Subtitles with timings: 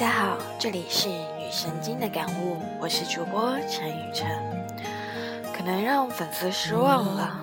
[0.00, 4.26] 家好，这里是女神经的感悟，我是主播陈雨辰。
[5.52, 7.38] 可能让粉丝失望了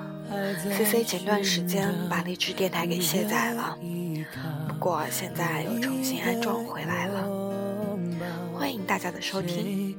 [0.58, 3.78] ，C C 前段时间把荔枝电台给卸载了，
[4.68, 7.28] 不过现在又重新安装回来了。
[8.58, 9.96] 欢迎大家的收听。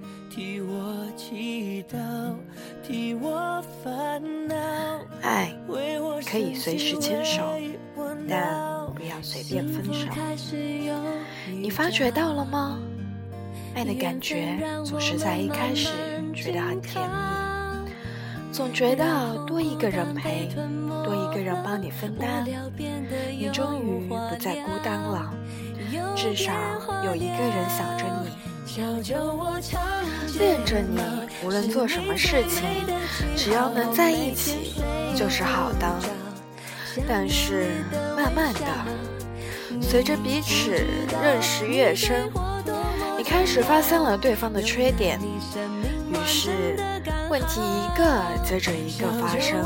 [5.23, 5.55] 爱
[6.29, 7.41] 可以随时牵手，
[8.29, 8.68] 但。
[9.23, 10.09] 随便分手。
[11.47, 12.79] 你发觉到了吗？
[13.75, 15.91] 爱的感觉总是在一开始
[16.35, 17.91] 觉得很甜蜜，
[18.51, 20.49] 总觉得多一个人陪，
[21.05, 22.45] 多一个人帮你分担，
[23.39, 25.33] 你终于不再孤单了。
[26.17, 26.53] 至少
[27.05, 28.31] 有一个人想着你，
[30.39, 31.01] 恋着你，
[31.45, 32.65] 无论做什么事情，
[33.37, 34.83] 只要能在一起
[35.15, 35.95] 就是好的。
[37.07, 37.85] 但是，
[38.17, 38.61] 慢慢的，
[39.81, 40.71] 随着彼此
[41.23, 42.31] 认识越深，
[43.17, 45.19] 你开始发现了对方的缺点，
[46.11, 46.77] 于是
[47.31, 49.59] 问题一个接着一个发生。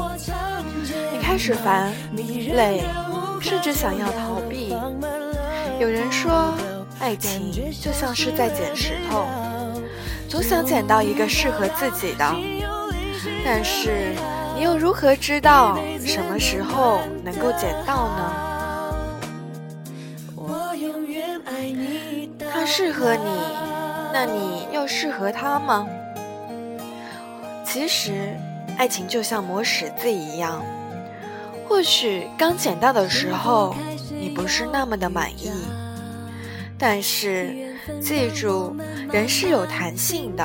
[1.12, 2.83] 你开始烦、累，
[3.41, 4.77] 甚至想要逃避。
[5.81, 6.55] 有人说，
[7.00, 9.27] 爱情就像是在捡石头，
[10.28, 12.34] 总想捡到一个适合自己的，
[13.44, 14.15] 但是。
[14.55, 18.42] 你又如何知道什么时候能够捡到呢？
[22.75, 23.28] 适合你，
[24.15, 25.87] 那你又适合他吗？
[27.67, 28.34] 其实，
[28.78, 30.65] 爱情就像磨石子一样，
[31.69, 33.77] 或许刚捡到的时候
[34.19, 35.53] 你不是那么的满意，
[36.78, 37.55] 但是
[38.00, 38.75] 记住，
[39.12, 40.43] 人是有弹性的，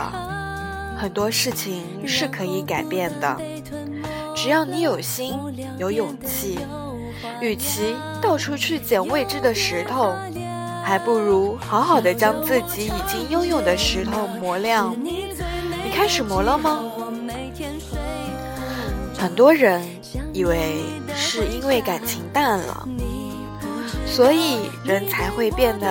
[0.97, 3.37] 很多事情是可以改变的。
[4.35, 5.39] 只要你有心
[5.77, 6.59] 有勇气，
[7.39, 10.13] 与其到处去捡未知的石头，
[10.87, 14.95] 还不如好好的将自己已经拥有的石头磨亮。
[15.03, 16.81] 你开始磨了吗？
[19.19, 19.85] 很多人
[20.31, 22.87] 以为是因为感情淡了，
[24.05, 25.87] 所以人才会变得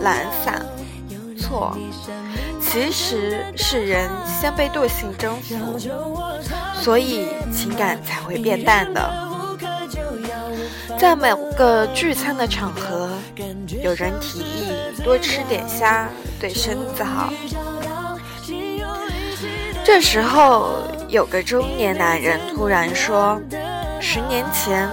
[0.00, 0.64] 懒散。
[1.38, 1.76] 错，
[2.58, 4.08] 其实是人
[4.40, 5.78] 先被惰性征服。
[6.80, 9.22] 所以情感才会变淡的。
[10.96, 13.10] 在某个聚餐的场合，
[13.82, 14.72] 有人提议
[15.02, 16.08] 多吃点虾，
[16.40, 17.32] 对身子好。
[19.84, 23.40] 这时候，有个中年男人突然说
[24.00, 24.88] ：“十年前，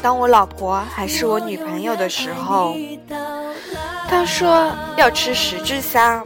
[0.00, 2.76] 当我老婆还是我女朋友的时候，
[4.08, 6.22] 他说要吃十只虾，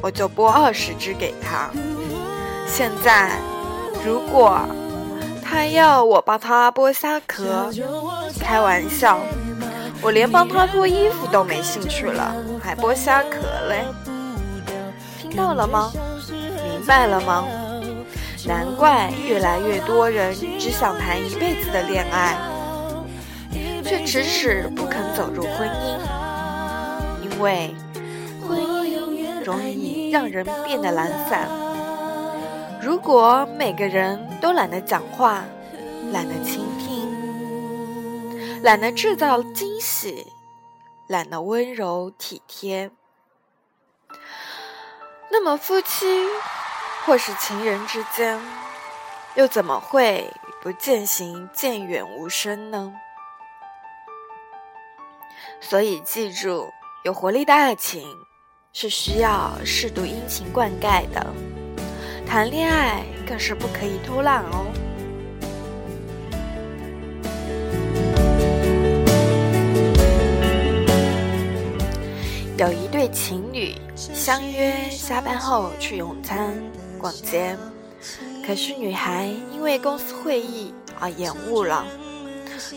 [0.00, 1.70] 我就剥二十只给他。
[2.66, 3.30] 现在。”
[4.04, 4.60] 如果
[5.42, 7.70] 他要我帮他剥虾壳，
[8.38, 9.18] 开玩笑，
[10.04, 13.38] 我连帮他脱衣服都没兴趣了，还剥虾壳
[13.70, 13.86] 嘞？
[15.18, 15.90] 听到了吗？
[16.28, 17.46] 明白了吗？
[18.46, 22.36] 难怪越来越多人只想谈一辈子的恋爱，
[23.82, 25.98] 却迟迟不肯走入婚姻，
[27.22, 27.74] 因为
[28.46, 31.48] 婚姻容易让人变得懒散。
[32.78, 35.42] 如果每个人都懒得讲话，
[36.12, 36.34] 懒得，
[38.64, 40.26] 懒得制造惊喜，
[41.06, 42.90] 懒得温柔体贴，
[45.30, 46.24] 那么夫妻
[47.04, 48.40] 或是情人之间，
[49.34, 50.32] 又怎么会
[50.62, 52.94] 不渐行渐远无声呢？
[55.60, 56.72] 所以记住，
[57.04, 58.08] 有活力的爱情
[58.72, 61.26] 是需要适度殷勤灌溉的。
[62.26, 64.72] 谈恋爱更是不可以偷懒哦。
[72.56, 76.54] 有一对情侣相约下班后去用餐、
[76.98, 77.56] 逛街，
[78.46, 81.84] 可是女孩因为公司会议而延误了。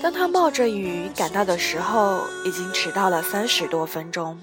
[0.01, 4.35] 当她冒着雨赶到的时候，已经迟到了三十多分钟。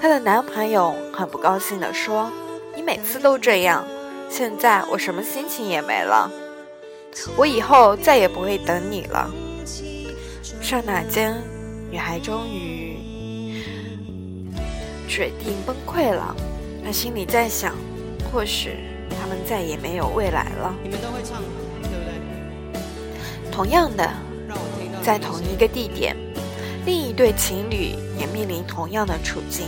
[0.00, 2.32] 她的男朋友很不高兴地说
[2.74, 3.84] ：“你每次都这样。”
[4.30, 6.30] 现在我什么心情也没了，
[7.36, 9.28] 我以后再也不会等你了。
[10.62, 11.36] 刹那间，
[11.90, 12.96] 女孩终于
[15.10, 16.34] 决定崩溃了。
[16.84, 17.74] 他心里在想，
[18.30, 18.78] 或许
[19.20, 20.72] 他们再也没有未来了。
[20.84, 21.42] 你们都会唱，
[21.82, 22.80] 对不对？
[23.50, 24.08] 同样的，
[25.02, 26.16] 在同一个地点，
[26.86, 29.66] 另一对情侣也面临同样的处境。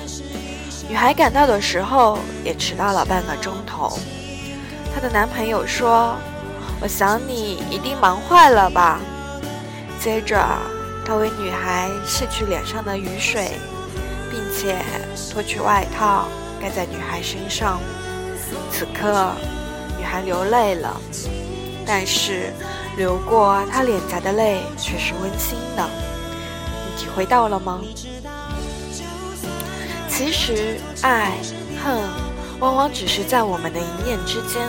[0.89, 3.99] 女孩赶到的时候，也迟到了半个钟头。
[4.95, 6.15] 她的男朋友说
[6.81, 9.01] ：“我想你一定忙坏了吧。”
[9.99, 10.41] 接着，
[11.05, 13.53] 他为女孩拭去脸上的雨水，
[14.33, 14.79] 并且
[15.31, 16.27] 脱去外套
[16.59, 17.79] 盖在女孩身上。
[18.71, 19.31] 此刻，
[19.99, 20.99] 女孩流泪了，
[21.85, 22.51] 但是
[22.97, 25.87] 流过她脸颊的泪却是温馨的。
[26.87, 27.83] 你体会到了吗？
[30.09, 31.33] 其实，爱、
[31.85, 32.01] 恨，
[32.59, 34.63] 往往只是在我们的一念之间。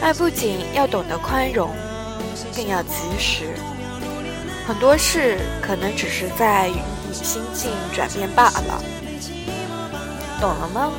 [0.00, 1.70] 爱不仅要懂得宽容，
[2.56, 3.44] 更要及时。
[4.66, 6.70] 很多事可能只是在
[7.10, 8.80] 你心境转变罢了，
[10.40, 10.92] 懂了吗？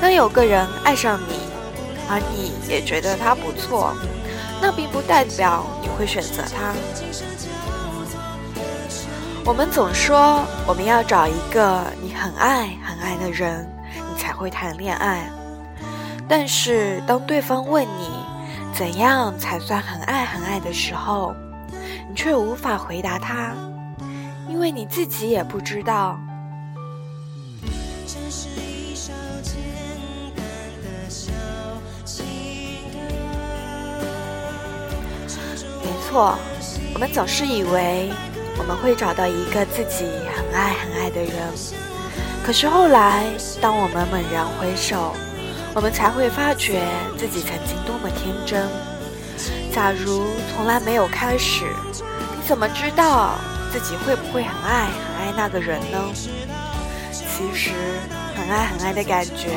[0.00, 1.34] 当有个人爱上你，
[2.08, 3.94] 而你也觉得他不错，
[4.62, 6.72] 那并不代表你会选择他。
[9.44, 15.30] 我们总说我们要找一个你很爱很爱的人，你才会谈恋爱。
[16.26, 18.10] 但是当对方问你
[18.72, 21.34] 怎样才算很爱很爱的时候，
[22.08, 23.52] 你却无法回答他，
[24.48, 26.18] 因为你自己也不知道。
[35.82, 36.38] 没错，
[36.94, 38.10] 我们总是以为
[38.58, 41.32] 我们会找到一个自己很爱很爱的人，
[42.42, 43.24] 可是后来，
[43.60, 45.14] 当我们猛然回首，
[45.74, 46.82] 我们才会发觉
[47.18, 48.66] 自己曾经多么天真。
[49.70, 51.66] 假如从来没有开始，
[52.34, 53.34] 你怎么知道
[53.72, 55.98] 自己会不会很爱很爱那个人呢？
[57.12, 57.70] 其实，
[58.34, 59.50] 很爱很爱的感觉，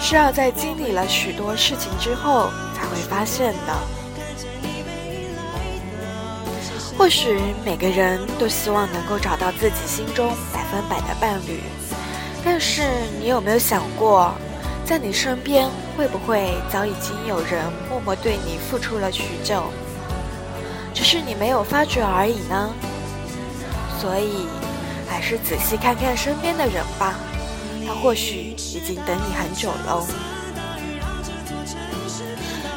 [0.00, 3.74] 是要在经历了许多事情之后才会发现的。
[6.96, 11.62] 或许每个人都希望能够找到自己心中百分百的伴侣，
[12.44, 12.82] 但是
[13.18, 14.32] 你有没有想过？
[14.84, 19.64] 在你身边，会不会早已经有人默默对你付出了许久，
[20.92, 22.70] 只是你没有发觉而已呢？
[24.00, 24.46] 所以，
[25.06, 27.14] 还是仔细看看身边的人吧，
[27.86, 30.06] 他或许已经等你很久喽。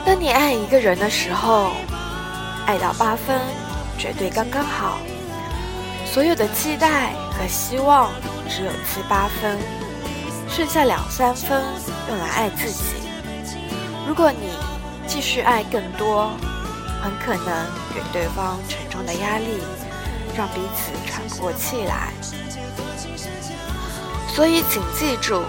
[0.06, 1.72] 当你爱一个人的时候，
[2.66, 3.40] 爱到八分，
[3.98, 4.98] 绝对刚刚好，
[6.06, 8.12] 所有的期待和希望
[8.50, 9.58] 只有七八分。
[10.50, 11.64] 剩下两三分
[12.10, 12.84] 用来爱自己。
[14.06, 14.50] 如果你
[15.08, 16.32] 继续爱更多，
[17.02, 17.66] 很可能
[17.96, 19.64] 给对方沉重的压力，
[20.36, 22.12] 让彼此喘不过气来。
[24.28, 25.44] 所以，请记住：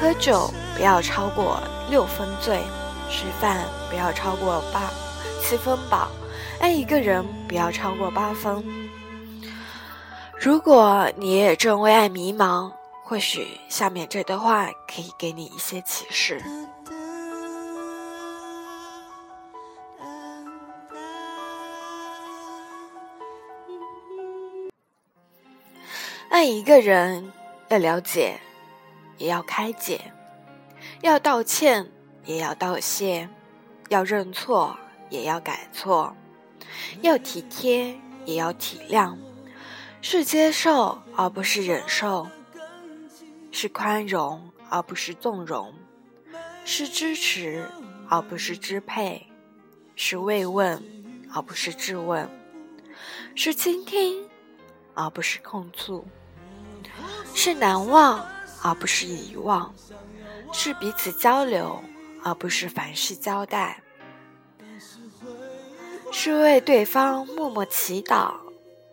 [0.00, 1.60] 喝酒不要超过
[1.90, 2.62] 六分醉，
[3.10, 4.90] 吃饭不要超过八
[5.42, 6.08] 七分饱，
[6.60, 8.64] 爱一个人不要超过八分。
[10.38, 12.70] 如果你也正为爱迷茫，
[13.04, 16.40] 或许下面这段话可以给你一些启示。
[26.30, 27.32] 爱一个人，
[27.68, 28.40] 要了解，
[29.18, 29.98] 也要开解；
[31.02, 31.90] 要道歉，
[32.24, 33.26] 也要道谢；
[33.88, 34.78] 要认错，
[35.08, 36.14] 也要改错；
[37.02, 39.16] 要体贴，也要体谅。
[40.00, 42.28] 是接受，而不是忍受。
[43.50, 45.74] 是宽容而不是纵容，
[46.64, 47.68] 是支持
[48.08, 49.26] 而不是支配，
[49.96, 50.80] 是慰问
[51.34, 52.30] 而不是质问，
[53.34, 54.29] 是倾听
[55.00, 56.04] 而不是控诉，
[57.34, 58.22] 是难忘
[58.60, 59.74] 而不是遗忘，
[60.52, 61.82] 是彼此交流
[62.22, 63.82] 而不是凡事交代，
[66.12, 68.34] 是为对方默默祈祷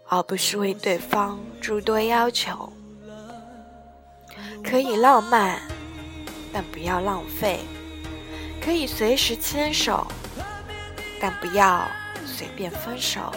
[0.08, 2.72] 而不是为对方诸多要求。
[4.64, 5.60] 可以浪漫，
[6.54, 7.60] 但不要浪费；
[8.64, 10.08] 可以随时牵手，
[11.20, 11.86] 但不要
[12.26, 13.30] 随便分手。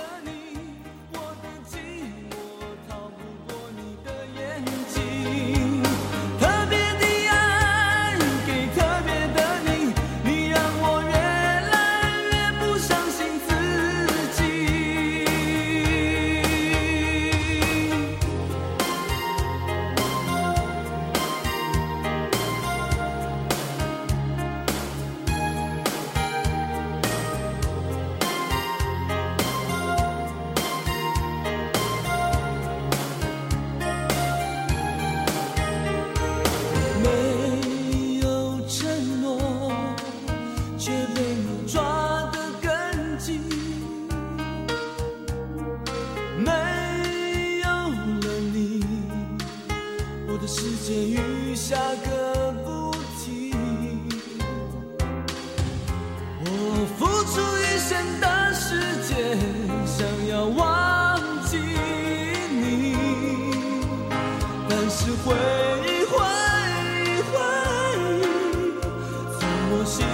[69.84, 70.06] 心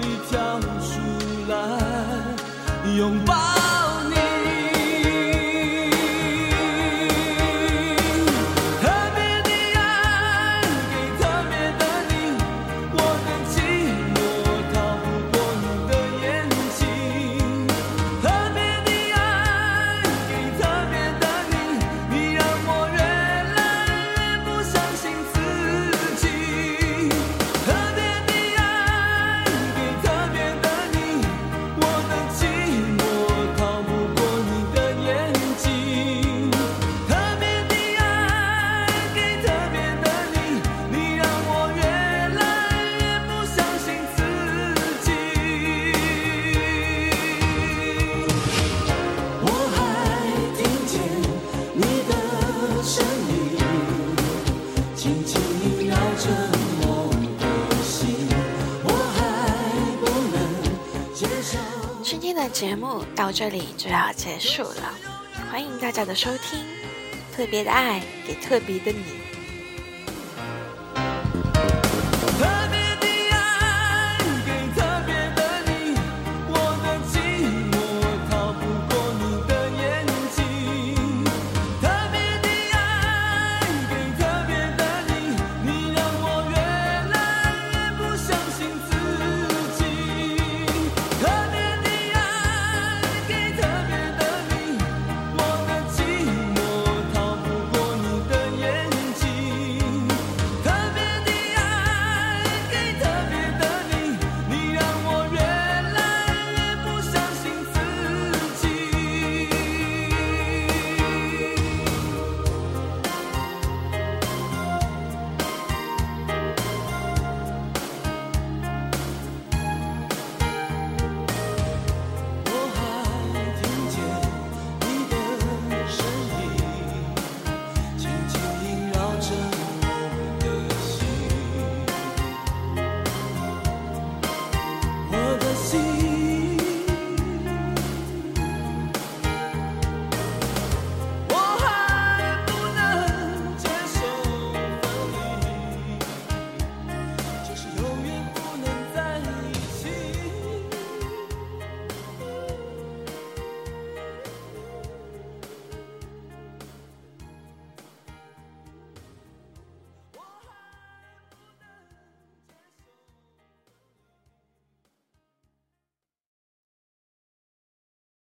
[0.00, 1.00] 里跳出
[1.48, 3.53] 来，拥抱。
[62.66, 64.94] 节目到这里就要结束了，
[65.50, 66.64] 欢迎大家的收听，
[67.30, 69.13] 特别的爱给特别的你。